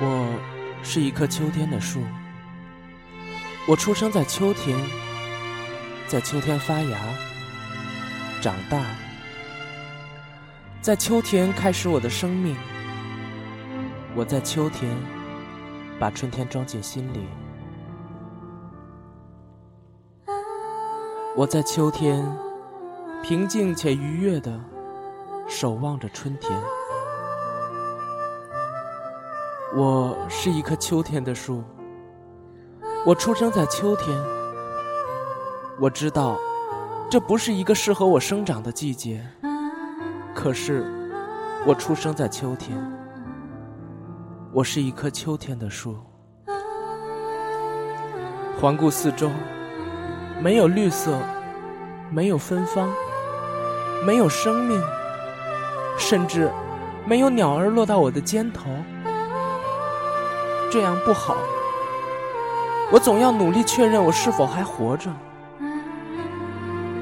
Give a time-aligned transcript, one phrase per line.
[0.00, 0.32] 我
[0.84, 2.00] 是一棵秋天的树。
[3.66, 4.78] 我出生在秋天，
[6.06, 6.98] 在秋天发芽、
[8.40, 8.80] 长大，
[10.80, 12.56] 在秋天开始我的生命。
[14.14, 14.96] 我在秋天
[15.98, 17.26] 把春天装进心里。
[21.36, 22.24] 我在秋天
[23.24, 24.60] 平静且愉悦的
[25.48, 26.56] 守望着春天。
[29.76, 31.62] 我是一棵秋天的树。
[33.04, 34.18] 我出生在秋天。
[35.78, 36.38] 我知道，
[37.10, 39.22] 这不是一个适合我生长的季节。
[40.34, 40.86] 可是，
[41.66, 42.78] 我出生在秋天。
[44.52, 45.98] 我是一棵秋天的树。
[48.58, 49.30] 环顾四周，
[50.40, 51.18] 没有绿色，
[52.10, 52.88] 没有芬芳，
[54.06, 54.82] 没有生命，
[55.98, 56.50] 甚至
[57.06, 58.70] 没有鸟儿落到我的肩头。
[60.70, 61.36] 这样不好。
[62.90, 65.10] 我总要努力确认我是否还活着。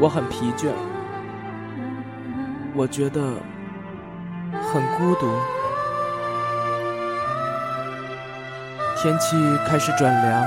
[0.00, 0.70] 我很疲倦，
[2.74, 3.20] 我觉得
[4.72, 5.28] 很孤独。
[8.96, 9.36] 天气
[9.66, 10.46] 开始转凉，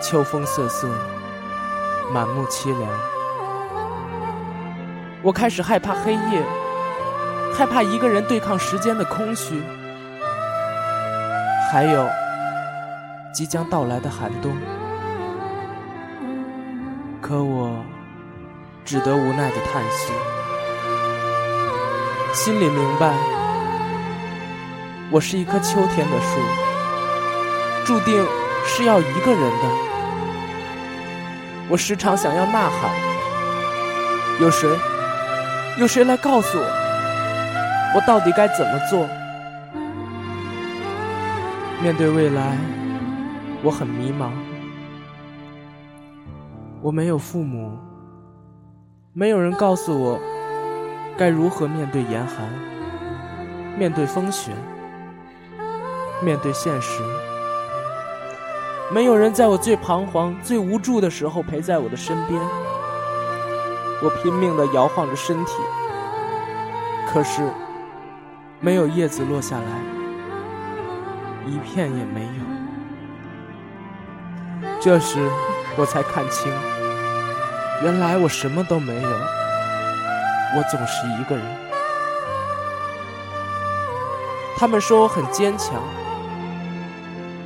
[0.00, 0.88] 秋风瑟瑟，
[2.12, 2.88] 满目凄凉。
[5.22, 6.42] 我开始害怕黑夜，
[7.52, 9.60] 害怕一个人对抗时间的空虚，
[11.70, 12.08] 还有。
[13.32, 14.56] 即将到来的寒冬，
[17.20, 17.84] 可我
[18.82, 20.10] 只得无奈的叹息，
[22.32, 23.12] 心里明白，
[25.10, 26.40] 我是一棵秋天的树，
[27.84, 28.26] 注定
[28.64, 29.68] 是要一个人的。
[31.68, 32.90] 我时常想要呐喊，
[34.40, 34.66] 有谁，
[35.76, 36.64] 有谁来告诉我，
[37.96, 39.06] 我到底该怎么做？
[41.82, 42.58] 面对未来。
[43.62, 44.30] 我很迷茫，
[46.82, 47.76] 我没有父母，
[49.12, 50.20] 没有人告诉我
[51.16, 52.48] 该如何面对严寒，
[53.76, 54.52] 面对风雪，
[56.22, 57.02] 面对现实。
[58.92, 62.40] 没有人在我最彷徨、最无助的时候陪在我的身边。
[64.02, 65.52] 我拼命的摇晃着身体，
[67.08, 67.42] 可是
[68.60, 69.64] 没有叶子落下来，
[71.46, 72.28] 一片也没有。
[74.80, 75.18] 这时，
[75.76, 76.52] 我才看清，
[77.82, 79.10] 原来我什么都没有。
[80.56, 81.44] 我总是一个人。
[84.56, 85.82] 他们说我很坚强，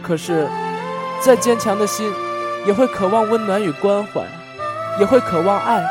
[0.03, 0.49] 可是，
[1.21, 2.13] 再坚强的心，
[2.67, 4.23] 也会渴望温暖与关怀，
[5.01, 5.85] 也会渴望爱。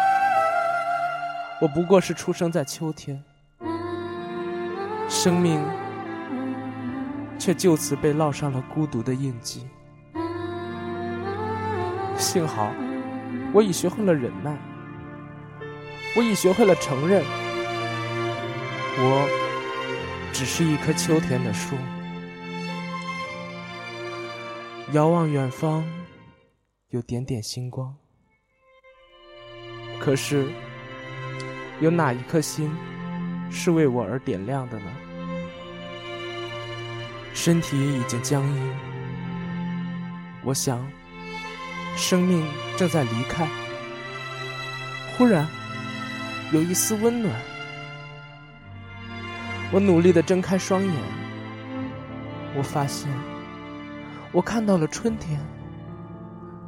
[1.59, 3.22] 我不过是出生在秋天，
[5.09, 5.62] 生命
[7.40, 9.66] 却就此被烙上了孤独的印记。
[12.18, 12.74] 幸好，
[13.54, 14.56] 我已学会了忍耐，
[16.18, 17.24] 我已学会了承认，
[18.98, 21.78] 我只是一棵秋天的树。
[24.92, 25.86] 遥望远方，
[26.90, 27.96] 有点点星光，
[30.00, 30.46] 可是，
[31.80, 32.70] 有哪一颗星
[33.50, 34.92] 是为我而点亮的呢？
[37.34, 38.78] 身体已经僵硬，
[40.44, 40.80] 我想。
[41.96, 42.48] 生命
[42.78, 43.46] 正在离开，
[45.18, 45.46] 忽然
[46.54, 47.36] 有一丝温暖。
[49.74, 50.94] 我努力的睁开双眼，
[52.56, 53.10] 我发现
[54.32, 55.42] 我看到了春天，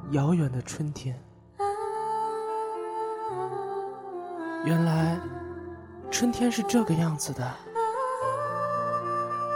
[0.10, 1.18] 遥远的春天。
[4.66, 5.18] 原来
[6.10, 7.56] 春天是这个样子的，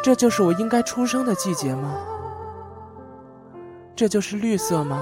[0.06, 1.96] 这就是我应该出生的季节吗？
[3.96, 5.02] 这就是绿色吗？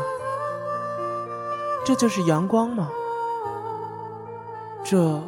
[1.84, 2.88] 这就是阳光吗？
[4.82, 5.22] 这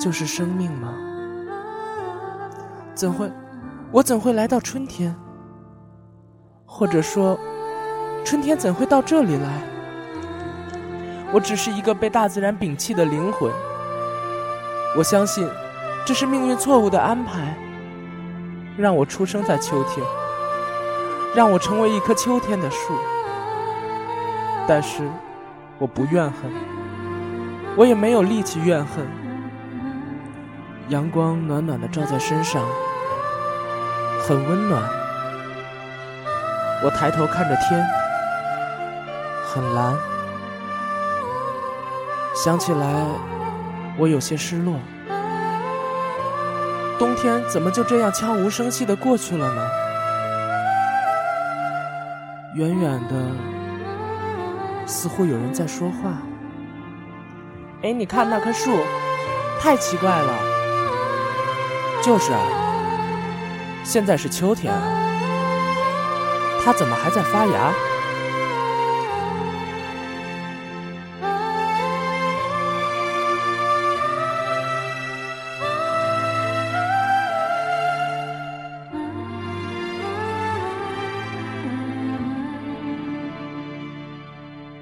[0.00, 0.92] 就是生命吗？
[2.92, 3.30] 怎会，
[3.92, 5.14] 我怎会来到春天？
[6.64, 7.38] 或者说，
[8.24, 9.62] 春天怎会到这里来？
[11.32, 13.48] 我只是一个被大自然摒弃的灵魂。
[14.96, 15.48] 我相信，
[16.04, 17.56] 这是命运错误的安排，
[18.76, 20.06] 让我出生在秋天，
[21.34, 22.94] 让我成为一棵秋天的树。
[24.68, 25.08] 但是。
[25.78, 26.50] 我不怨恨，
[27.76, 29.06] 我也没有力气怨恨。
[30.88, 32.64] 阳光暖暖的照在身上，
[34.26, 34.82] 很温暖。
[36.82, 37.86] 我抬头看着天，
[39.44, 39.94] 很蓝。
[42.34, 43.06] 想起来，
[43.98, 44.76] 我有些失落。
[46.98, 49.68] 冬天怎么就这样悄无声息的过去了呢？
[52.54, 53.14] 远远的，
[54.86, 56.22] 似乎有人在说话。
[57.82, 58.78] 哎，你看那棵树，
[59.60, 60.32] 太奇怪了。
[62.02, 62.40] 就是啊，
[63.84, 64.72] 现在是秋天，
[66.64, 67.74] 它怎么还在发芽？